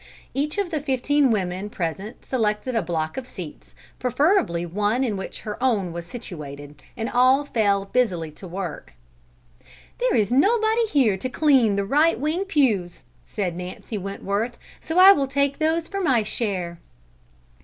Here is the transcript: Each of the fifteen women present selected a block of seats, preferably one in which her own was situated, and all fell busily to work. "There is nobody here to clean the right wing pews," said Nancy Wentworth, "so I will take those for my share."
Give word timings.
Each 0.33 0.57
of 0.57 0.71
the 0.71 0.81
fifteen 0.81 1.29
women 1.29 1.69
present 1.69 2.25
selected 2.25 2.75
a 2.75 2.81
block 2.81 3.17
of 3.17 3.27
seats, 3.27 3.75
preferably 3.99 4.65
one 4.65 5.03
in 5.03 5.15
which 5.15 5.41
her 5.41 5.61
own 5.61 5.93
was 5.93 6.07
situated, 6.07 6.81
and 6.97 7.07
all 7.07 7.45
fell 7.45 7.85
busily 7.85 8.31
to 8.31 8.47
work. 8.47 8.95
"There 9.99 10.15
is 10.15 10.31
nobody 10.33 10.87
here 10.87 11.17
to 11.17 11.29
clean 11.29 11.75
the 11.75 11.85
right 11.85 12.19
wing 12.19 12.45
pews," 12.45 13.03
said 13.27 13.55
Nancy 13.55 13.99
Wentworth, 13.99 14.57
"so 14.79 14.97
I 14.97 15.11
will 15.11 15.27
take 15.27 15.59
those 15.59 15.87
for 15.87 16.01
my 16.01 16.23
share." 16.23 16.79